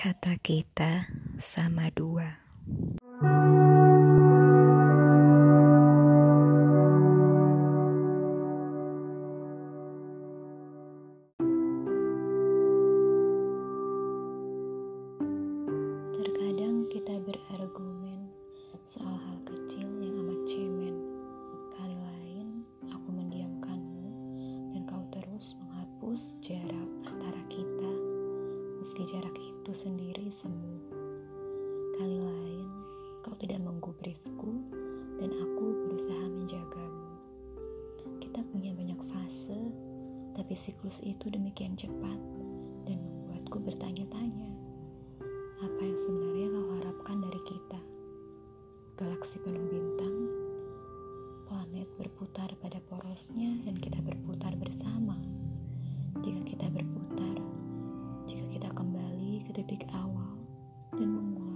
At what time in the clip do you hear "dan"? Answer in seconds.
24.72-24.80, 35.20-35.28, 42.88-42.96, 53.68-53.76, 60.96-61.08